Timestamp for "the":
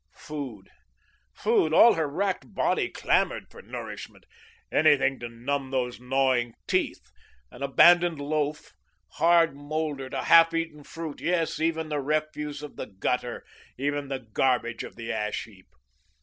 11.89-11.99, 12.77-12.87, 14.07-14.17, 14.95-15.11